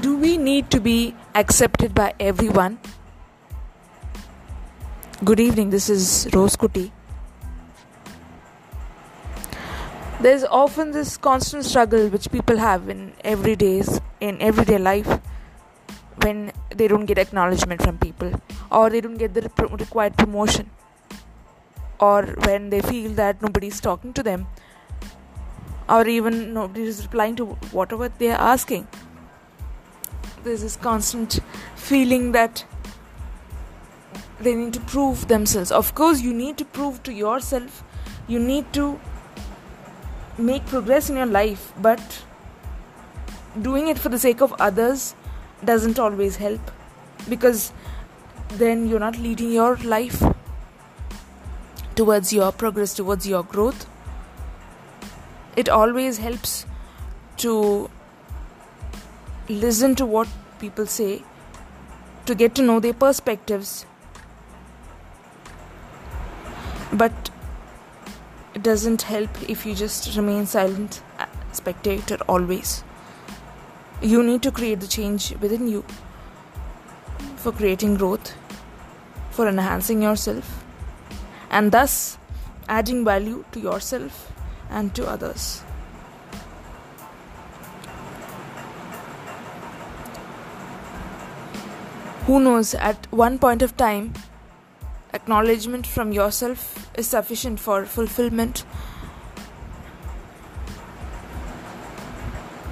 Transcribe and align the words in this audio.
Do 0.00 0.14
we 0.18 0.36
need 0.36 0.70
to 0.72 0.78
be 0.78 1.14
accepted 1.34 1.94
by 1.94 2.12
everyone? 2.20 2.78
Good 5.24 5.40
evening, 5.40 5.70
this 5.70 5.88
is 5.88 6.28
Rose 6.34 6.54
Kuti. 6.54 6.90
There's 10.20 10.44
often 10.44 10.90
this 10.90 11.16
constant 11.16 11.64
struggle 11.64 12.08
which 12.08 12.30
people 12.30 12.58
have 12.58 12.90
in 12.90 13.14
everyday's 13.24 13.98
in 14.20 14.38
everyday 14.42 14.76
life 14.76 15.08
when 16.22 16.52
they 16.74 16.88
don't 16.88 17.06
get 17.06 17.16
acknowledgement 17.16 17.80
from 17.80 17.96
people 17.96 18.30
or 18.70 18.90
they 18.90 19.00
don't 19.00 19.16
get 19.16 19.32
the 19.32 19.48
required 19.80 20.18
promotion 20.18 20.70
or 22.00 22.22
when 22.44 22.68
they 22.68 22.82
feel 22.82 23.12
that 23.12 23.40
nobody's 23.40 23.80
talking 23.80 24.12
to 24.12 24.22
them 24.22 24.46
or 25.88 26.06
even 26.06 26.52
nobody 26.52 26.82
is 26.82 27.02
replying 27.02 27.34
to 27.36 27.46
whatever 27.80 28.10
they 28.18 28.30
are 28.30 28.40
asking 28.52 28.86
there's 30.46 30.62
this 30.62 30.76
constant 30.76 31.40
feeling 31.74 32.30
that 32.30 32.64
they 34.40 34.54
need 34.54 34.72
to 34.74 34.80
prove 34.80 35.26
themselves. 35.26 35.72
Of 35.72 35.94
course 35.96 36.20
you 36.20 36.32
need 36.32 36.56
to 36.58 36.64
prove 36.64 37.02
to 37.02 37.12
yourself 37.12 37.82
you 38.28 38.38
need 38.38 38.72
to 38.72 39.00
make 40.38 40.64
progress 40.66 41.10
in 41.10 41.16
your 41.16 41.26
life 41.26 41.72
but 41.80 42.24
doing 43.60 43.88
it 43.88 43.98
for 43.98 44.08
the 44.08 44.18
sake 44.18 44.40
of 44.40 44.54
others 44.60 45.14
doesn't 45.64 45.98
always 45.98 46.36
help 46.36 46.70
because 47.28 47.72
then 48.50 48.88
you're 48.88 49.00
not 49.00 49.18
leading 49.18 49.50
your 49.50 49.76
life 49.78 50.22
towards 51.96 52.32
your 52.32 52.52
progress 52.52 52.94
towards 52.94 53.26
your 53.26 53.42
growth. 53.42 53.86
It 55.56 55.68
always 55.68 56.18
helps 56.18 56.66
to 57.38 57.90
listen 59.48 59.94
to 59.94 60.06
what 60.06 60.28
people 60.58 60.86
say 60.86 61.22
to 62.26 62.34
get 62.34 62.54
to 62.54 62.62
know 62.62 62.80
their 62.80 62.94
perspectives 62.94 63.86
but 66.92 67.30
it 68.54 68.62
doesn't 68.62 69.02
help 69.02 69.42
if 69.48 69.64
you 69.66 69.74
just 69.74 70.16
remain 70.16 70.46
silent 70.46 71.00
uh, 71.18 71.26
spectator 71.52 72.16
always 72.28 72.82
you 74.00 74.22
need 74.22 74.42
to 74.42 74.50
create 74.50 74.80
the 74.80 74.86
change 74.86 75.32
within 75.40 75.68
you 75.68 75.84
for 77.36 77.52
creating 77.52 77.94
growth 77.94 78.34
for 79.30 79.48
enhancing 79.48 80.02
yourself 80.02 80.64
and 81.50 81.72
thus 81.72 82.18
adding 82.68 83.04
value 83.04 83.44
to 83.52 83.60
yourself 83.60 84.32
and 84.70 84.94
to 84.94 85.06
others. 85.06 85.62
Who 92.26 92.40
knows, 92.40 92.74
at 92.74 93.06
one 93.12 93.38
point 93.38 93.62
of 93.62 93.76
time, 93.76 94.12
acknowledgement 95.14 95.86
from 95.86 96.12
yourself 96.12 96.90
is 96.98 97.06
sufficient 97.06 97.60
for 97.60 97.84
fulfillment 97.84 98.64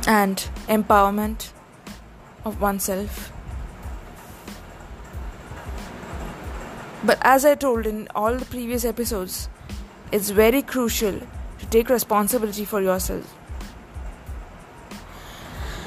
and 0.09 0.39
empowerment 0.67 1.53
of 2.45 2.61
oneself. 2.61 3.31
But 7.05 7.19
as 7.23 7.45
I 7.45 7.55
told 7.55 7.87
in 7.87 8.09
all 8.13 8.35
the 8.35 8.47
previous 8.47 8.85
episodes, 8.85 9.49
it's 10.11 10.31
very 10.31 10.63
crucial 10.63 11.21
to 11.61 11.67
take 11.67 11.91
responsibility 11.91 12.65
for 12.65 12.81
yourself. 12.81 13.33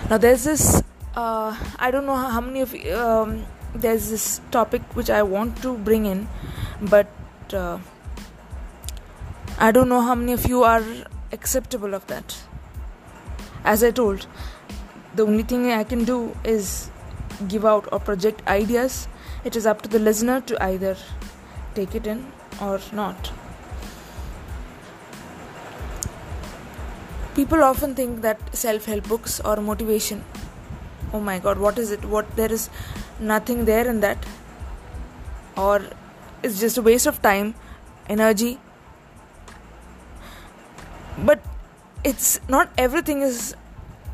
Now, 0.10 0.18
there's 0.18 0.46
this, 0.46 0.82
uh, 1.18 1.54
I 1.78 1.92
don't 1.92 2.06
know 2.06 2.16
how 2.16 2.40
many 2.40 2.62
of 2.62 2.74
um, 2.96 3.44
there's 3.76 4.10
this 4.10 4.42
topic 4.52 4.82
which 4.96 5.10
I 5.10 5.24
want 5.24 5.62
to 5.62 5.78
bring 5.78 6.06
in, 6.06 6.28
but 6.82 7.08
uh, 7.54 7.80
I 9.60 9.72
don't 9.72 9.90
know 9.90 10.02
how 10.02 10.16
many 10.16 10.34
of 10.34 10.48
you 10.48 10.64
are 10.64 10.84
acceptable 11.32 11.94
of 11.94 12.08
that. 12.08 12.38
As 13.64 13.84
I 13.84 13.92
told, 13.92 14.28
the 15.16 15.26
only 15.26 15.44
thing 15.44 15.72
I 15.72 15.84
can 15.84 16.04
do 16.04 16.36
is 16.44 16.90
give 17.48 17.66
out 17.66 17.88
or 17.92 18.00
project 18.00 18.48
ideas 18.48 19.08
it 19.44 19.56
is 19.56 19.66
up 19.66 19.82
to 19.84 19.90
the 19.90 20.00
listener 20.00 20.42
to 20.42 20.62
either 20.64 20.96
take 21.76 21.96
it 21.96 22.08
in 22.08 22.26
or 22.62 22.80
not. 22.92 23.32
People 27.36 27.64
often 27.64 27.94
think 27.94 28.22
that 28.22 28.40
self 28.56 28.86
help 28.86 29.08
books 29.08 29.40
or 29.40 29.58
motivation. 29.58 30.24
Oh 31.14 31.20
my 31.20 31.40
god, 31.40 31.58
what 31.58 31.78
is 31.80 31.92
it? 31.92 32.06
What 32.06 32.36
there 32.36 32.52
is 32.52 32.70
nothing 33.20 33.66
there 33.66 33.88
in 33.88 34.00
that. 34.02 34.26
Or 35.56 35.82
it's 36.44 36.60
just 36.60 36.78
a 36.78 36.82
waste 36.82 37.08
of 37.08 37.22
time, 37.22 37.56
energy. 38.08 38.60
But 41.18 41.40
it's 42.04 42.40
not 42.48 42.70
everything 42.78 43.22
is 43.22 43.56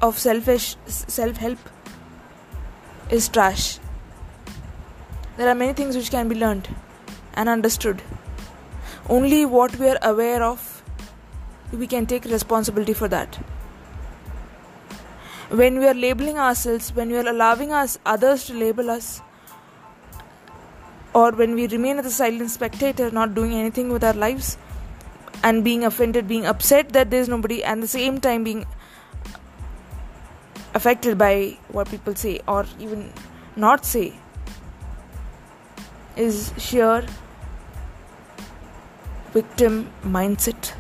of 0.01 0.17
selfish 0.17 0.75
self 0.87 1.37
help 1.37 1.59
is 3.09 3.27
trash 3.29 3.79
there 5.35 5.49
are 5.49 5.55
many 5.55 5.73
things 5.73 5.95
which 5.95 6.11
can 6.11 6.27
be 6.27 6.35
learned 6.35 6.69
and 7.33 7.49
understood. 7.49 8.03
Only 9.09 9.45
what 9.45 9.77
we 9.79 9.89
are 9.89 9.97
aware 10.03 10.43
of, 10.43 10.83
we 11.71 11.87
can 11.87 12.05
take 12.05 12.25
responsibility 12.25 12.93
for 12.93 13.07
that. 13.07 13.39
When 15.59 15.77
we 15.77 15.85
are 15.85 15.93
labeling 15.93 16.39
ourselves, 16.39 16.95
when 16.95 17.09
we 17.09 17.17
are 17.17 17.27
allowing 17.29 17.71
us 17.71 17.99
others 18.07 18.45
to 18.45 18.55
label 18.55 18.89
us, 18.89 19.21
or 21.13 21.31
when 21.31 21.53
we 21.53 21.67
remain 21.67 21.99
as 21.99 22.07
a 22.07 22.11
silent 22.11 22.49
spectator, 22.49 23.11
not 23.11 23.35
doing 23.35 23.53
anything 23.53 23.89
with 23.89 24.03
our 24.03 24.13
lives, 24.13 24.57
and 25.43 25.63
being 25.63 25.83
offended, 25.83 26.27
being 26.27 26.47
upset 26.47 26.89
that 26.93 27.11
there 27.11 27.21
is 27.21 27.29
nobody, 27.29 27.63
and 27.63 27.83
the 27.83 27.87
same 27.87 28.19
time 28.19 28.43
being 28.43 28.65
affected 30.73 31.19
by 31.19 31.55
what 31.67 31.87
people 31.87 32.15
say 32.15 32.41
or 32.47 32.65
even 32.79 33.11
not 33.55 33.85
say 33.85 34.11
is 36.15 36.51
sheer 36.57 37.05
victim 39.33 39.87
mindset. 40.03 40.73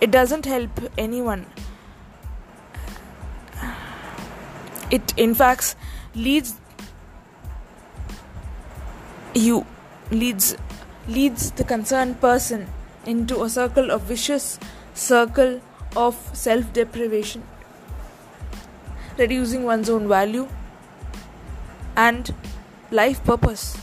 It 0.00 0.12
doesn't 0.12 0.46
help 0.46 0.70
anyone. 0.96 1.46
It, 4.90 5.14
in 5.16 5.34
fact, 5.34 5.76
leads 6.14 6.54
you 9.34 9.64
leads 10.10 10.56
leads 11.06 11.52
the 11.52 11.64
concerned 11.64 12.20
person 12.20 12.66
into 13.06 13.42
a 13.42 13.48
circle 13.48 13.90
of 13.90 14.02
vicious 14.02 14.58
circle 14.94 15.60
of 15.96 16.16
self 16.32 16.72
deprivation 16.72 17.42
reducing 19.18 19.64
one's 19.64 19.88
own 19.88 20.08
value 20.08 20.48
and 21.96 22.34
life 22.90 23.22
purpose. 23.24 23.76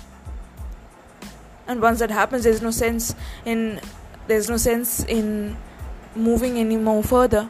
And 1.68 1.82
once 1.82 2.00
that 2.00 2.12
happens 2.12 2.44
there's 2.44 2.62
no 2.62 2.72
sense 2.72 3.16
in 3.46 3.80
there's 4.28 4.50
no 4.50 4.58
sense 4.58 5.04
in 5.06 5.56
moving 6.16 6.58
any 6.58 6.78
more 6.78 7.04
further 7.04 7.50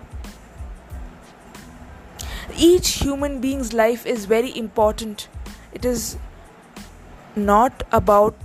each 2.58 2.90
human 3.04 3.40
being's 3.40 3.74
life 3.74 4.06
is 4.06 4.26
very 4.26 4.56
important. 4.58 5.28
It 5.74 5.86
is 5.86 6.18
not 7.36 7.84
about 7.92 8.36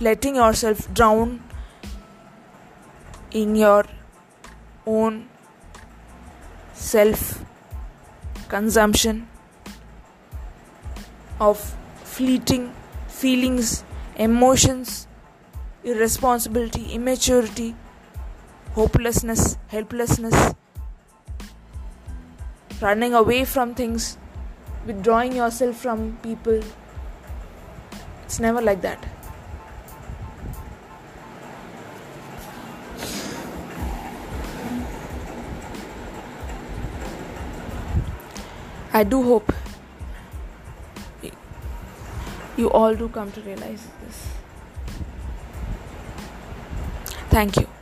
letting 0.00 0.36
yourself 0.36 0.92
drown 0.92 1.42
in 3.30 3.54
your 3.56 3.84
own 4.86 5.28
self 6.74 7.44
consumption 8.48 9.28
of 11.40 11.58
fleeting 12.04 12.74
feelings 13.08 13.84
emotions, 14.16 15.06
irresponsibility, 15.84 16.92
immaturity, 16.92 17.74
hopelessness, 18.72 19.56
helplessness, 19.68 20.54
running 22.82 23.14
away 23.14 23.44
from 23.44 23.74
things, 23.74 24.18
withdrawing 24.86 25.34
yourself 25.36 25.76
from 25.76 26.18
people. 26.22 26.60
It's 28.24 28.40
never 28.40 28.60
like 28.60 28.82
that. 28.82 29.04
I 38.94 39.04
do 39.04 39.22
hope 39.22 39.52
you 42.56 42.70
all 42.70 42.94
do 42.94 43.08
come 43.08 43.32
to 43.32 43.40
realize 43.40 43.86
this. 44.04 44.28
Thank 47.30 47.56
you. 47.56 47.81